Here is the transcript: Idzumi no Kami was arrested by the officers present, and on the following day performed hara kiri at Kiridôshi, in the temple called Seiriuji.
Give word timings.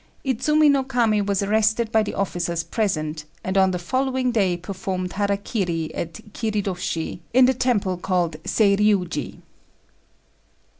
Idzumi 0.25 0.67
no 0.67 0.83
Kami 0.83 1.21
was 1.21 1.43
arrested 1.43 1.91
by 1.91 2.01
the 2.01 2.15
officers 2.15 2.63
present, 2.63 3.25
and 3.43 3.55
on 3.55 3.69
the 3.69 3.77
following 3.77 4.31
day 4.31 4.57
performed 4.57 5.13
hara 5.13 5.37
kiri 5.37 5.93
at 5.93 6.13
Kiridôshi, 6.33 7.19
in 7.35 7.45
the 7.45 7.53
temple 7.53 7.97
called 7.97 8.37
Seiriuji. 8.43 9.37